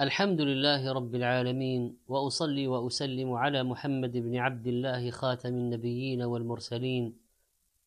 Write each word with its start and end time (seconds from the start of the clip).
الحمد 0.00 0.40
لله 0.40 0.92
رب 0.92 1.14
العالمين 1.14 1.96
وأصلي 2.08 2.66
وأسلم 2.66 3.32
على 3.32 3.62
محمد 3.62 4.12
بن 4.12 4.36
عبد 4.36 4.66
الله 4.66 5.10
خاتم 5.10 5.48
النبيين 5.48 6.22
والمرسلين 6.22 7.16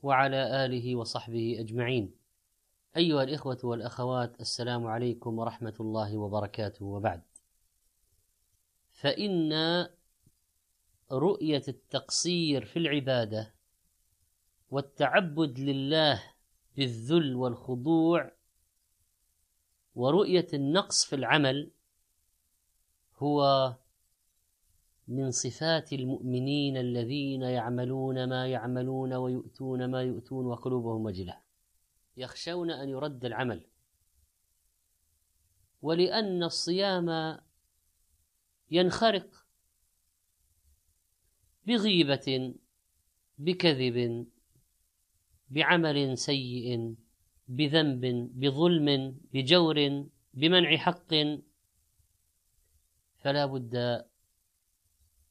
وعلى 0.02 0.66
آله 0.66 0.96
وصحبه 0.96 1.58
أجمعين. 1.60 2.16
أيها 2.98 3.24
الإخوة 3.24 3.58
والأخوات 3.64 4.42
السلام 4.42 4.88
عليكم 4.88 5.40
ورحمة 5.40 5.74
الله 5.80 6.18
وبركاته. 6.18 6.86
وبعد 6.86 7.22
فإن 8.92 9.54
رؤية 11.12 11.64
التقصير 11.68 12.66
في 12.66 12.80
العبادة 12.80 13.54
والتعبد 14.70 15.60
لله 15.60 16.24
بالذل 16.78 17.36
والخضوع 17.36 18.32
ورؤية 19.96 20.48
النقص 20.54 21.06
في 21.06 21.16
العمل 21.16 21.72
هو 23.18 23.74
من 25.08 25.32
صفات 25.32 25.94
المؤمنين 25.94 26.78
الذين 26.78 27.42
يعملون 27.42 28.30
ما 28.30 28.48
يعملون 28.48 29.14
ويؤتون 29.14 29.86
ما 29.92 30.02
يؤتون 30.04 30.46
وقلوبهم 30.46 31.06
وجلة. 31.06 31.38
يخشون 32.18 32.72
أن 32.72 32.90
يرد 32.90 33.26
العمل. 33.26 33.66
ولأن 35.82 36.44
الصيام 36.44 37.40
ينخرق 38.72 39.46
بغيبة 41.66 42.54
بكذب 43.38 44.28
بعمل 45.50 46.18
سيء 46.18 46.96
بذنب 47.48 48.32
بظلم 48.40 49.18
بجور 49.34 50.08
بمنع 50.34 50.78
حق 50.78 51.14
فلا 53.24 53.46
بد 53.46 53.76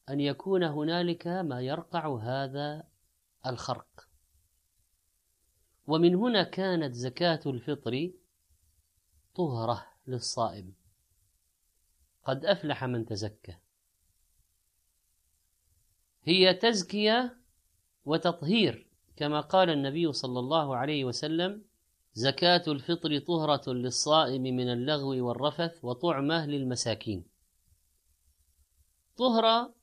أن 0.09 0.21
يكون 0.21 0.63
هنالك 0.63 1.27
ما 1.27 1.61
يرقع 1.61 2.19
هذا 2.23 2.89
الخرق. 3.47 4.09
ومن 5.87 6.15
هنا 6.15 6.43
كانت 6.43 6.95
زكاة 6.95 7.41
الفطر 7.47 8.11
طهرة 9.35 9.87
للصائم. 10.07 10.75
قد 12.25 12.45
أفلح 12.45 12.85
من 12.85 13.07
تزكى. 13.07 13.57
هي 16.25 16.55
تزكية 16.55 17.37
وتطهير 18.05 18.87
كما 19.17 19.41
قال 19.41 19.71
النبي 19.71 20.13
صلى 20.13 20.39
الله 20.39 20.77
عليه 20.77 21.05
وسلم 21.05 21.65
زكاة 22.15 22.63
الفطر 22.69 23.19
طهرة 23.19 23.73
للصائم 23.73 24.43
من 24.43 24.73
اللغو 24.73 25.29
والرفث 25.29 25.85
وطعمة 25.85 26.47
للمساكين. 26.47 27.32
طهرة 29.17 29.75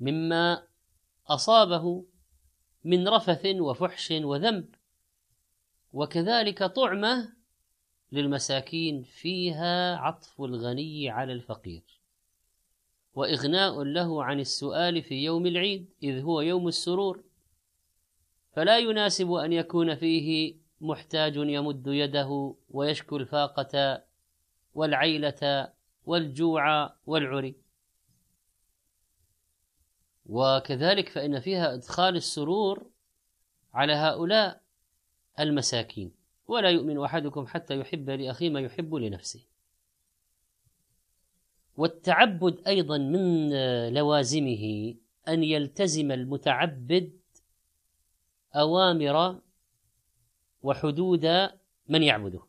مما 0.00 0.66
أصابه 1.26 2.04
من 2.84 3.08
رفث 3.08 3.46
وفحش 3.46 4.10
وذنب 4.10 4.74
وكذلك 5.92 6.62
طعمة 6.62 7.32
للمساكين 8.12 9.02
فيها 9.02 9.96
عطف 9.96 10.40
الغني 10.40 11.10
على 11.10 11.32
الفقير. 11.32 11.82
وإغناء 13.14 13.82
له 13.82 14.24
عن 14.24 14.40
السؤال 14.40 15.02
في 15.02 15.24
يوم 15.24 15.46
العيد 15.46 15.88
إذ 16.02 16.20
هو 16.20 16.40
يوم 16.40 16.68
السرور. 16.68 17.24
فلا 18.52 18.78
يناسب 18.78 19.32
أن 19.32 19.52
يكون 19.52 19.94
فيه 19.94 20.56
محتاج 20.80 21.36
يمد 21.36 21.86
يده 21.86 22.54
ويشكو 22.70 23.16
الفاقة 23.16 24.02
والعيلة 24.74 25.72
والجوع 26.04 26.94
والعري. 27.06 27.67
وكذلك 30.28 31.08
فإن 31.08 31.40
فيها 31.40 31.74
إدخال 31.74 32.16
السرور 32.16 32.90
على 33.74 33.92
هؤلاء 33.92 34.60
المساكين. 35.40 36.12
ولا 36.48 36.70
يؤمن 36.70 36.98
أحدكم 36.98 37.46
حتى 37.46 37.80
يحب 37.80 38.10
لأخيه 38.10 38.50
ما 38.50 38.60
يحب 38.60 38.94
لنفسه. 38.94 39.40
والتعبد 41.76 42.66
أيضا 42.66 42.98
من 42.98 43.50
لوازمه 43.94 44.94
أن 45.28 45.44
يلتزم 45.44 46.12
المتعبد 46.12 47.12
أوامر 48.54 49.40
وحدود 50.62 51.26
من 51.88 52.02
يعبده. 52.02 52.40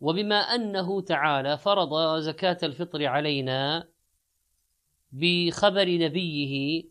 وبما 0.00 0.36
أنه 0.36 1.00
تعالى 1.00 1.58
فرض 1.58 2.18
زكاة 2.18 2.58
الفطر 2.62 3.06
علينا 3.06 3.88
بخبر 5.12 5.98
نبيه 5.98 6.84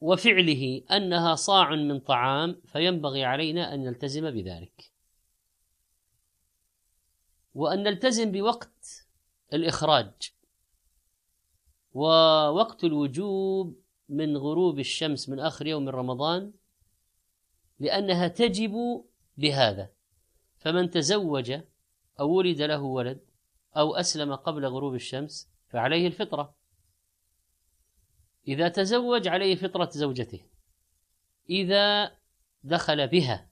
وفعله 0.00 0.82
أنها 0.90 1.34
صاع 1.34 1.74
من 1.74 2.00
طعام 2.00 2.60
فينبغي 2.66 3.24
علينا 3.24 3.74
أن 3.74 3.84
نلتزم 3.84 4.30
بذلك. 4.30 4.92
وأن 7.54 7.82
نلتزم 7.82 8.32
بوقت 8.32 9.06
الإخراج 9.52 10.32
ووقت 11.92 12.84
الوجوب 12.84 13.80
من 14.08 14.36
غروب 14.36 14.78
الشمس 14.78 15.28
من 15.28 15.40
آخر 15.40 15.66
يوم 15.66 15.82
من 15.82 15.88
رمضان 15.88 16.52
لأنها 17.80 18.28
تجب 18.28 19.04
بهذا. 19.36 19.90
فمن 20.56 20.90
تزوج 20.90 21.52
أو 22.20 22.30
ولد 22.30 22.62
له 22.62 22.82
ولد 22.82 23.20
أو 23.76 23.94
أسلم 23.94 24.34
قبل 24.34 24.66
غروب 24.66 24.94
الشمس 24.94 25.50
فعليه 25.68 26.06
الفطرة. 26.06 26.63
إذا 28.48 28.68
تزوج 28.68 29.28
عليه 29.28 29.54
فطرة 29.54 29.90
زوجته 29.90 30.40
إذا 31.50 32.12
دخل 32.64 33.08
بها 33.08 33.48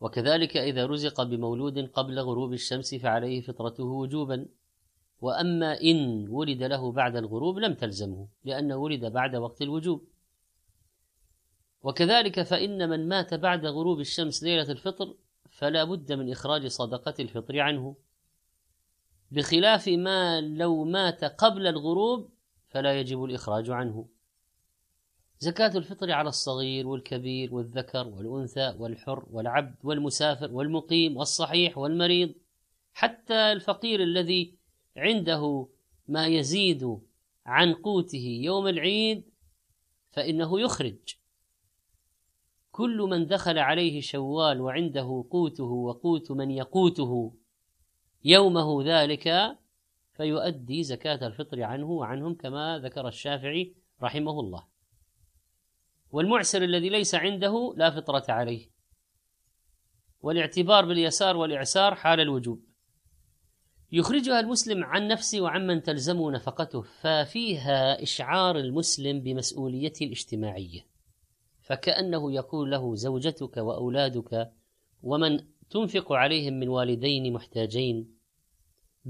وكذلك 0.00 0.56
إذا 0.56 0.86
رزق 0.86 1.22
بمولود 1.22 1.78
قبل 1.78 2.18
غروب 2.18 2.52
الشمس 2.52 2.94
فعليه 2.94 3.40
فطرته 3.40 3.84
وجوبا 3.84 4.46
وأما 5.20 5.80
إن 5.80 6.28
ولد 6.28 6.62
له 6.62 6.92
بعد 6.92 7.16
الغروب 7.16 7.58
لم 7.58 7.74
تلزمه 7.74 8.28
لأنه 8.44 8.76
ولد 8.76 9.04
بعد 9.04 9.36
وقت 9.36 9.62
الوجوب. 9.62 10.08
وكذلك 11.82 12.42
فإن 12.42 12.88
من 12.88 13.08
مات 13.08 13.34
بعد 13.34 13.66
غروب 13.66 14.00
الشمس 14.00 14.42
ليلة 14.42 14.70
الفطر 14.70 15.14
فلا 15.50 15.84
بد 15.84 16.12
من 16.12 16.30
إخراج 16.30 16.66
صدقة 16.66 17.14
الفطر 17.20 17.60
عنه 17.60 17.96
بخلاف 19.30 19.88
ما 19.88 20.40
لو 20.40 20.84
مات 20.84 21.24
قبل 21.24 21.66
الغروب 21.66 22.30
فلا 22.70 23.00
يجب 23.00 23.24
الإخراج 23.24 23.70
عنه. 23.70 24.06
زكاة 25.38 25.76
الفطر 25.76 26.12
على 26.12 26.28
الصغير 26.28 26.86
والكبير 26.86 27.54
والذكر 27.54 28.08
والأنثى 28.08 28.74
والحر 28.78 29.26
والعبد 29.30 29.76
والمسافر 29.84 30.52
والمقيم 30.52 31.16
والصحيح 31.16 31.78
والمريض 31.78 32.32
حتى 32.92 33.52
الفقير 33.52 34.02
الذي 34.02 34.54
عنده 34.96 35.68
ما 36.08 36.26
يزيد 36.26 36.98
عن 37.46 37.74
قوته 37.74 38.40
يوم 38.42 38.68
العيد 38.68 39.22
فإنه 40.10 40.60
يخرج. 40.60 41.14
كل 42.72 42.98
من 43.10 43.26
دخل 43.26 43.58
عليه 43.58 44.00
شوال 44.00 44.60
وعنده 44.60 45.24
قوته 45.30 45.64
وقوت 45.64 46.30
من 46.30 46.50
يقوته 46.50 47.32
يومه 48.24 48.82
ذلك 48.84 49.56
فيؤدي 50.20 50.82
زكاة 50.82 51.26
الفطر 51.26 51.62
عنه 51.62 51.90
وعنهم 51.90 52.34
كما 52.34 52.78
ذكر 52.78 53.08
الشافعي 53.08 53.74
رحمه 54.02 54.40
الله. 54.40 54.66
والمعسر 56.10 56.62
الذي 56.64 56.88
ليس 56.88 57.14
عنده 57.14 57.74
لا 57.76 57.90
فطرة 57.90 58.24
عليه. 58.28 58.70
والاعتبار 60.20 60.84
باليسار 60.84 61.36
والإعسار 61.36 61.94
حال 61.94 62.20
الوجوب. 62.20 62.64
يخرجها 63.92 64.40
المسلم 64.40 64.84
عن 64.84 65.08
نفسه 65.08 65.40
وعمن 65.40 65.82
تلزمه 65.82 66.30
نفقته 66.30 66.80
ففيها 66.80 68.02
إشعار 68.02 68.58
المسلم 68.58 69.20
بمسؤوليته 69.20 70.04
الاجتماعية. 70.04 70.86
فكأنه 71.60 72.32
يقول 72.32 72.70
له 72.70 72.94
زوجتك 72.94 73.56
وأولادك 73.56 74.52
ومن 75.02 75.40
تنفق 75.70 76.12
عليهم 76.12 76.52
من 76.60 76.68
والدين 76.68 77.32
محتاجين 77.32 78.19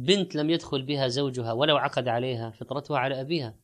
بنت 0.00 0.34
لم 0.34 0.50
يدخل 0.50 0.82
بها 0.82 1.08
زوجها 1.08 1.52
ولو 1.52 1.76
عقد 1.76 2.08
عليها 2.08 2.50
فطرتها 2.50 2.98
على 2.98 3.20
أبيها. 3.20 3.54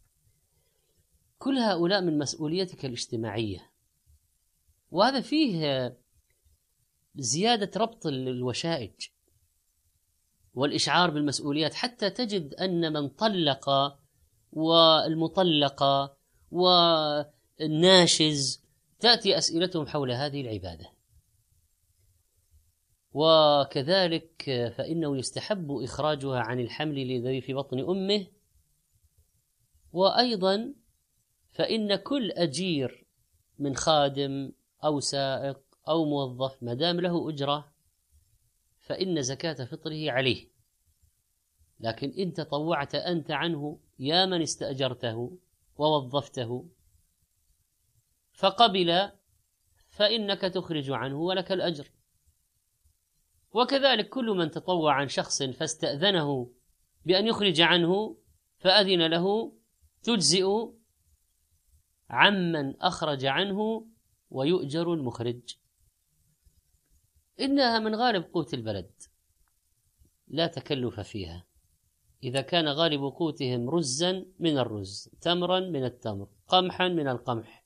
كل 1.38 1.58
هؤلاء 1.58 2.00
من 2.00 2.18
مسؤوليتك 2.18 2.84
الاجتماعية. 2.84 3.72
وهذا 4.90 5.20
فيه 5.20 5.96
زيادة 7.14 7.80
ربط 7.80 8.06
الوشائج 8.06 8.92
والإشعار 10.54 11.10
بالمسؤوليات 11.10 11.74
حتى 11.74 12.10
تجد 12.10 12.54
أن 12.54 12.92
من 12.92 13.08
طلق 13.08 13.70
والمطلقة 14.52 16.16
والناشز 17.60 18.66
تأتي 19.00 19.38
أسئلتهم 19.38 19.86
حول 19.86 20.12
هذه 20.12 20.40
العبادة. 20.40 20.95
وكذلك 23.16 24.42
فإنه 24.76 25.16
يستحب 25.16 25.72
إخراجها 25.72 26.38
عن 26.38 26.60
الحمل 26.60 26.98
الذي 26.98 27.40
في 27.40 27.54
بطن 27.54 27.78
أمه. 27.80 28.26
وأيضا 29.92 30.74
فإن 31.48 31.96
كل 31.96 32.30
أجير 32.30 33.06
من 33.58 33.76
خادم 33.76 34.52
أو 34.84 35.00
سائق 35.00 35.60
أو 35.88 36.04
موظف 36.04 36.62
ما 36.62 36.74
دام 36.74 37.00
له 37.00 37.28
أجرة 37.28 37.72
فإن 38.80 39.22
زكاة 39.22 39.64
فطره 39.64 40.10
عليه. 40.10 40.48
لكن 41.80 42.10
إن 42.18 42.32
تطوعت 42.32 42.94
أنت 42.94 43.30
عنه 43.30 43.78
يا 43.98 44.26
من 44.26 44.42
استأجرته 44.42 45.38
ووظفته 45.76 46.68
فقبل 48.32 49.10
فإنك 49.88 50.40
تخرج 50.40 50.90
عنه 50.90 51.20
ولك 51.20 51.52
الأجر. 51.52 51.90
وكذلك 53.56 54.08
كل 54.08 54.26
من 54.26 54.50
تطوع 54.50 54.94
عن 54.94 55.08
شخص 55.08 55.42
فاستأذنه 55.42 56.50
بأن 57.04 57.26
يخرج 57.26 57.60
عنه 57.60 58.16
فأذن 58.58 59.06
له 59.06 59.52
تجزئ 60.02 60.46
عمن 62.10 62.80
أخرج 62.80 63.24
عنه 63.24 63.86
ويؤجر 64.30 64.92
المخرج. 64.92 65.40
إنها 67.40 67.78
من 67.78 67.94
غالب 67.94 68.24
قوت 68.32 68.54
البلد. 68.54 68.90
لا 70.28 70.46
تكلف 70.46 71.00
فيها. 71.00 71.46
إذا 72.22 72.40
كان 72.40 72.68
غالب 72.68 73.00
قوتهم 73.00 73.70
رزا 73.70 74.24
من 74.38 74.58
الرز 74.58 75.10
تمرا 75.20 75.60
من 75.60 75.84
التمر 75.84 76.28
قمحا 76.48 76.88
من 76.88 77.08
القمح. 77.08 77.64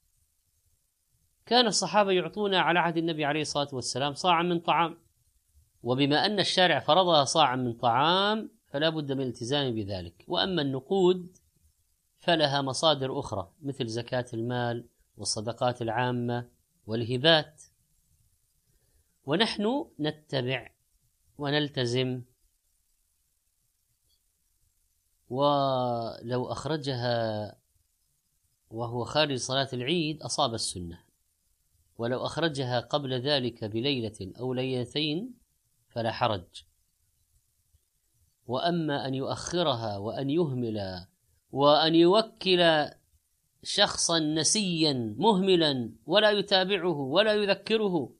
كان 1.47 1.67
الصحابة 1.67 2.13
يعطون 2.13 2.55
على 2.55 2.79
عهد 2.79 2.97
النبي 2.97 3.25
عليه 3.25 3.41
الصلاة 3.41 3.69
والسلام 3.73 4.15
صاعا 4.15 4.43
من 4.43 4.61
طعام. 4.61 5.10
وبما 5.83 6.27
أن 6.27 6.41
الشارع 6.41 6.81
فرضها 6.81 7.25
صاعا 7.25 7.57
من 7.57 7.73
طعام 7.73 8.51
فلا 8.67 8.89
بد 8.89 9.13
من 9.13 9.21
الالتزام 9.21 9.75
بذلك. 9.75 10.25
وأما 10.29 10.63
النقود 10.63 11.37
فلها 12.19 12.63
مصادر 12.63 13.19
أخرى 13.19 13.53
مثل 13.63 13.87
زكاة 13.87 14.27
المال 14.35 14.89
والصدقات 15.17 15.83
العامة 15.83 16.49
والهبات. 16.87 17.63
ونحن 19.25 19.87
نتبع 20.01 20.71
ونلتزم. 21.39 22.23
ولو 25.29 26.53
أخرجها 26.53 27.57
وهو 28.71 29.05
خارج 29.05 29.37
صلاة 29.37 29.69
العيد 29.73 30.23
أصاب 30.23 30.55
السنة. 30.55 30.99
ولو 31.99 32.27
أخرجها 32.27 32.81
قبل 32.81 33.21
ذلك 33.21 33.65
بليلة 33.65 34.33
أو 34.41 34.55
ليلتين 34.55 35.40
فلا 35.91 36.13
حرج. 36.13 36.65
وأما 38.47 39.07
أن 39.07 39.15
يؤخرها 39.15 39.97
وأن 39.97 40.31
يهمل 40.31 41.07
وأن 41.53 41.95
يوكل 41.95 42.91
شخصا 43.63 44.19
نسيا 44.19 45.15
مهملا 45.19 45.93
ولا 46.07 46.31
يتابعه 46.31 46.99
ولا 46.99 47.35
يذكره 47.35 48.15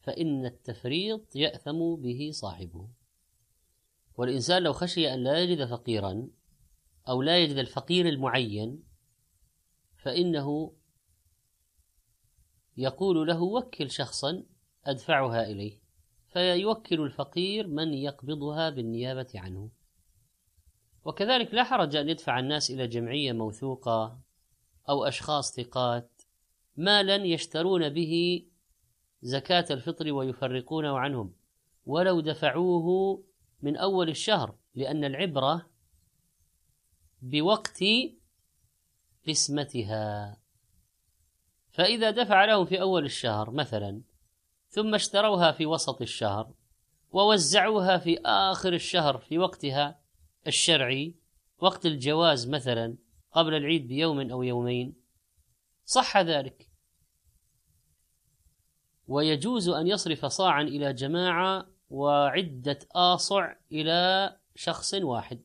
فإن 0.00 0.46
التفريط 0.46 1.36
يأثم 1.36 1.94
به 1.94 2.30
صاحبه. 2.32 2.88
والإنسان 4.16 4.62
لو 4.62 4.72
خشي 4.72 5.14
أن 5.14 5.24
لا 5.24 5.38
يجد 5.38 5.64
فقيرا 5.64 6.28
أو 7.08 7.22
لا 7.22 7.38
يجد 7.38 7.56
الفقير 7.56 8.08
المعين 8.08 8.82
فإنه 9.96 10.72
يقول 12.76 13.28
له 13.28 13.42
وكل 13.42 13.90
شخصا 13.90 14.44
أدفعها 14.84 15.44
إليه. 15.44 15.81
فيوكل 16.32 17.00
الفقير 17.00 17.66
من 17.66 17.94
يقبضها 17.94 18.70
بالنيابة 18.70 19.28
عنه. 19.34 19.70
وكذلك 21.04 21.54
لا 21.54 21.64
حرج 21.64 21.96
أن 21.96 22.08
يدفع 22.08 22.38
الناس 22.38 22.70
إلى 22.70 22.86
جمعية 22.86 23.32
موثوقة 23.32 24.18
أو 24.88 25.04
أشخاص 25.04 25.56
ثقات 25.56 26.22
مالا 26.76 27.16
يشترون 27.16 27.88
به 27.88 28.44
زكاة 29.22 29.66
الفطر 29.70 30.12
ويفرقونه 30.12 30.98
عنهم. 30.98 31.34
ولو 31.86 32.20
دفعوه 32.20 33.18
من 33.62 33.76
أول 33.76 34.08
الشهر 34.08 34.54
لأن 34.74 35.04
العبرة 35.04 35.66
بوقت 37.22 37.84
قسمتها. 39.28 40.36
فإذا 41.72 42.10
دفع 42.10 42.44
لهم 42.44 42.64
في 42.66 42.80
أول 42.80 43.04
الشهر 43.04 43.50
مثلا 43.50 44.02
ثم 44.72 44.94
اشتروها 44.94 45.52
في 45.52 45.66
وسط 45.66 46.02
الشهر 46.02 46.54
ووزعوها 47.10 47.98
في 47.98 48.18
آخر 48.20 48.72
الشهر 48.72 49.18
في 49.18 49.38
وقتها 49.38 50.00
الشرعي 50.46 51.14
وقت 51.58 51.86
الجواز 51.86 52.48
مثلا 52.48 52.96
قبل 53.32 53.54
العيد 53.54 53.88
بيوم 53.88 54.30
أو 54.30 54.42
يومين. 54.42 54.94
صح 55.84 56.16
ذلك. 56.16 56.70
ويجوز 59.08 59.68
أن 59.68 59.86
يصرف 59.86 60.26
صاعا 60.26 60.62
إلى 60.62 60.92
جماعة 60.92 61.66
وعدة 61.90 62.78
آصع 62.92 63.52
إلى 63.72 64.36
شخص 64.54 64.94
واحد. 64.94 65.42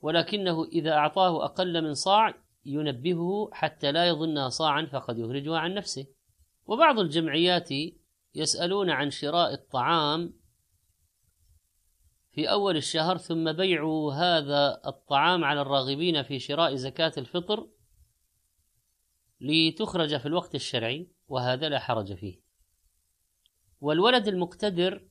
ولكنه 0.00 0.64
إذا 0.64 0.92
أعطاه 0.92 1.44
أقل 1.44 1.84
من 1.84 1.94
صاع 1.94 2.34
ينبهه 2.66 3.50
حتى 3.52 3.92
لا 3.92 4.08
يظنها 4.08 4.48
صاعا 4.48 4.86
فقد 4.86 5.18
يخرجها 5.18 5.58
عن 5.58 5.74
نفسه. 5.74 6.17
وبعض 6.68 6.98
الجمعيات 6.98 7.68
يسألون 8.34 8.90
عن 8.90 9.10
شراء 9.10 9.54
الطعام 9.54 10.34
في 12.30 12.50
أول 12.50 12.76
الشهر 12.76 13.16
ثم 13.16 13.52
بيع 13.52 14.10
هذا 14.14 14.80
الطعام 14.86 15.44
على 15.44 15.60
الراغبين 15.60 16.22
في 16.22 16.38
شراء 16.38 16.74
زكاة 16.74 17.12
الفطر 17.18 17.68
لتخرج 19.40 20.16
في 20.16 20.26
الوقت 20.26 20.54
الشرعي 20.54 21.10
وهذا 21.28 21.68
لا 21.68 21.78
حرج 21.78 22.14
فيه. 22.14 22.40
والولد 23.80 24.28
المقتدر 24.28 25.08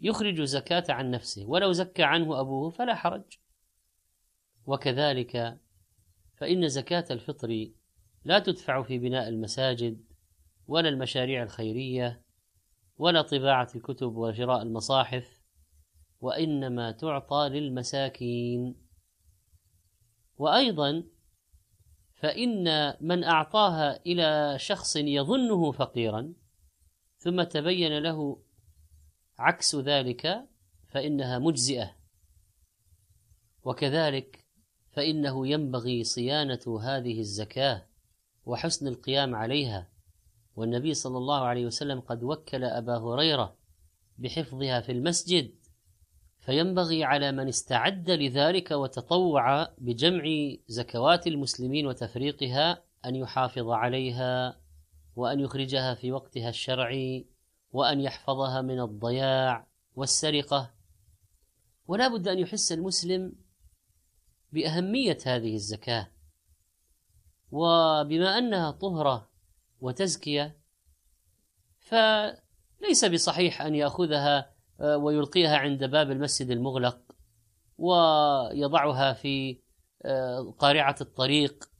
يخرج 0.00 0.42
زكاة 0.42 0.84
عن 0.88 1.10
نفسه 1.10 1.46
ولو 1.46 1.72
زكى 1.72 2.02
عنه 2.02 2.40
أبوه 2.40 2.70
فلا 2.70 2.94
حرج. 2.94 3.38
وكذلك 4.66 5.60
فإن 6.36 6.68
زكاة 6.68 7.04
الفطر 7.10 7.70
لا 8.24 8.38
تدفع 8.38 8.82
في 8.82 8.98
بناء 8.98 9.28
المساجد 9.28 10.09
ولا 10.70 10.88
المشاريع 10.88 11.42
الخيرية 11.42 12.22
ولا 12.98 13.22
طباعة 13.22 13.68
الكتب 13.76 14.16
وشراء 14.16 14.62
المصاحف 14.62 15.40
وإنما 16.20 16.92
تعطى 16.92 17.48
للمساكين. 17.48 18.76
وأيضا 20.38 21.04
فإن 22.14 22.94
من 23.00 23.24
أعطاها 23.24 24.00
إلى 24.06 24.58
شخص 24.58 24.96
يظنه 24.96 25.72
فقيرا 25.72 26.32
ثم 27.18 27.42
تبين 27.42 27.98
له 27.98 28.42
عكس 29.38 29.76
ذلك 29.76 30.48
فإنها 30.88 31.38
مجزئة. 31.38 31.96
وكذلك 33.64 34.46
فإنه 34.92 35.48
ينبغي 35.48 36.04
صيانة 36.04 36.80
هذه 36.82 37.20
الزكاة 37.20 37.86
وحسن 38.44 38.88
القيام 38.88 39.34
عليها. 39.34 39.89
والنبي 40.60 40.94
صلى 40.94 41.18
الله 41.18 41.40
عليه 41.40 41.66
وسلم 41.66 42.00
قد 42.00 42.22
وكل 42.22 42.64
أبا 42.64 42.98
هريرة 42.98 43.56
بحفظها 44.18 44.80
في 44.80 44.92
المسجد 44.92 45.54
فينبغي 46.40 47.04
على 47.04 47.32
من 47.32 47.48
استعد 47.48 48.10
لذلك 48.10 48.70
وتطوع 48.70 49.68
بجمع 49.78 50.24
زكوات 50.68 51.26
المسلمين 51.26 51.86
وتفريقها 51.86 52.84
أن 53.04 53.16
يحافظ 53.16 53.68
عليها 53.70 54.60
وأن 55.16 55.40
يخرجها 55.40 55.94
في 55.94 56.12
وقتها 56.12 56.48
الشرعي 56.48 57.26
وأن 57.72 58.00
يحفظها 58.00 58.62
من 58.62 58.80
الضياع 58.80 59.66
والسرقة. 59.94 60.70
ولا 61.86 62.08
بد 62.08 62.28
أن 62.28 62.38
يحس 62.38 62.72
المسلم 62.72 63.32
بأهمية 64.52 65.18
هذه 65.26 65.54
الزكاة 65.54 66.10
وبما 67.50 68.38
أنها 68.38 68.70
طهرة 68.70 69.29
وتزكية 69.80 70.60
فليس 71.78 73.04
بصحيح 73.04 73.62
أن 73.62 73.74
يأخذها 73.74 74.54
آه، 74.80 74.96
ويلقيها 74.96 75.56
عند 75.56 75.84
باب 75.84 76.10
المسجد 76.10 76.50
المغلق 76.50 77.00
ويضعها 77.78 79.12
في 79.12 79.60
آه، 80.04 80.54
قارعة 80.58 80.96
الطريق 81.00 81.70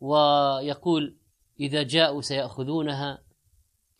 ويقول 0.00 1.18
إذا 1.60 1.82
جاءوا 1.82 2.20
سيأخذونها. 2.20 3.22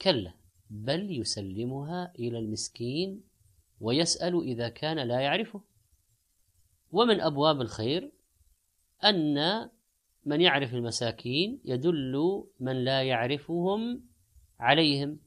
كلا 0.02 0.34
بل 0.70 1.20
يسلمها 1.20 2.12
إلى 2.18 2.38
المسكين 2.38 3.24
ويسأل 3.80 4.42
إذا 4.42 4.68
كان 4.68 4.98
لا 4.98 5.20
يعرفه. 5.20 5.62
ومن 6.90 7.20
أبواب 7.20 7.60
الخير 7.60 8.12
أن 9.04 9.38
من 10.24 10.40
يعرف 10.40 10.74
المساكين 10.74 11.60
يدل 11.64 12.44
من 12.60 12.84
لا 12.84 13.02
يعرفهم 13.02 14.02
عليهم 14.60 15.18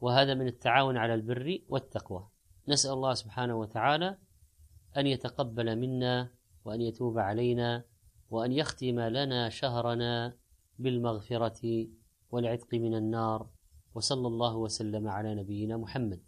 وهذا 0.00 0.34
من 0.34 0.46
التعاون 0.46 0.96
على 0.96 1.14
البر 1.14 1.58
والتقوى. 1.68 2.28
نسأل 2.68 2.92
الله 2.92 3.14
سبحانه 3.14 3.56
وتعالى 3.56 4.18
أن 4.96 5.06
يتقبل 5.06 5.76
منا 5.78 6.30
وأن 6.64 6.80
يتوب 6.80 7.18
علينا 7.18 7.84
وأن 8.30 8.52
يختم 8.52 9.00
لنا 9.00 9.48
شهرنا 9.48 10.36
بالمغفرة 10.78 11.88
والعتق 12.30 12.74
من 12.74 12.94
النار 12.94 13.48
وصلى 13.94 14.26
الله 14.26 14.56
وسلم 14.56 15.08
على 15.08 15.34
نبينا 15.34 15.76
محمد. 15.76 16.20